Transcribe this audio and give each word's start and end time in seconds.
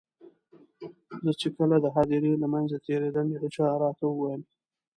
زه 1.23 1.31
چې 1.39 1.47
کله 1.57 1.75
د 1.81 1.85
هدیرې 1.95 2.33
له 2.41 2.47
منځه 2.53 2.77
تېرېدم 2.87 3.27
یو 3.37 3.45
چا 3.55 3.67
راته 3.83 4.05
وویل. 4.09 4.41